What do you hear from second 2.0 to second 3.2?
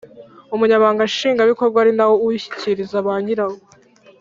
we uwushyikiriza ba